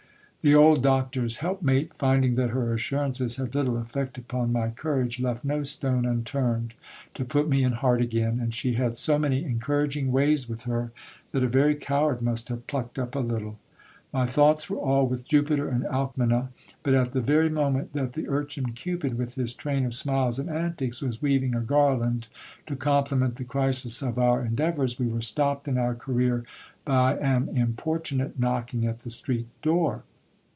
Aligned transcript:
The 0.43 0.55
old 0.55 0.81
doctors 0.81 1.37
help 1.45 1.61
mate, 1.61 1.93
finding 1.93 2.33
that 2.33 2.49
her 2.49 2.73
assurances 2.73 3.35
had 3.35 3.53
little 3.53 3.77
effect 3.77 4.17
upon 4.17 4.51
my 4.51 4.69
courage, 4.71 5.19
left 5.19 5.45
no 5.45 5.61
stone 5.61 6.03
unturned 6.03 6.73
to 7.13 7.23
put 7.23 7.47
me 7.47 7.63
in 7.63 7.73
heart 7.73 8.01
again; 8.01 8.39
and 8.39 8.51
she 8.51 8.73
had 8.73 8.97
so 8.97 9.19
many 9.19 9.43
encouraging 9.43 10.11
ways 10.11 10.49
with 10.49 10.63
her, 10.63 10.91
that 11.31 11.43
a 11.43 11.47
very 11.47 11.75
coward 11.75 12.23
must 12.23 12.49
have 12.49 12.65
plucked 12.65 12.97
up 12.97 13.13
a 13.13 13.19
little. 13.19 13.59
My 14.11 14.25
thoughts 14.25 14.67
were 14.67 14.77
all 14.79 15.05
with 15.05 15.25
Jupiter 15.27 15.69
and 15.69 15.83
Alcmena; 15.83 16.47
but 16.81 16.95
at 16.95 17.13
the 17.13 17.21
very 17.21 17.49
moment 17.51 17.93
that 17.93 18.13
the 18.13 18.27
urchin 18.27 18.73
Cupid, 18.73 19.19
with 19.19 19.35
his 19.35 19.53
train 19.53 19.85
of 19.85 19.93
smiles 19.93 20.39
and 20.39 20.49
antics, 20.49 21.03
was 21.03 21.21
weaving 21.21 21.51
t. 21.51 21.59
garland 21.67 22.29
to 22.65 22.75
compliment 22.75 23.35
the 23.35 23.43
crisis 23.43 24.01
of 24.01 24.17
our 24.17 24.43
endeavours, 24.43 24.97
we 24.97 25.05
were 25.05 25.21
stopped 25.21 25.67
in 25.67 25.77
our 25.77 25.93
career 25.93 26.43
by 26.83 27.15
an 27.19 27.47
importunate 27.49 28.39
knocking 28.39 28.87
at 28.87 29.01
the 29.01 29.11
street 29.11 29.45
door. 29.61 30.01